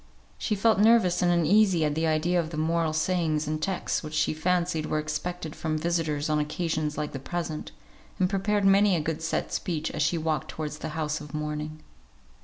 [0.39, 4.15] She felt nervous and uneasy at the idea of the moral sayings and texts which
[4.15, 7.71] she fancied were expected from visitors on occasions like the present;
[8.17, 11.81] and prepared many a good set speech as she walked towards the house of mourning.